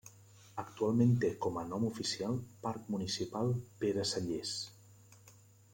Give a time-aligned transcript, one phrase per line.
[0.61, 3.55] Actualment té com a nom oficial Parc Municipal
[3.85, 4.55] Pere Sallés.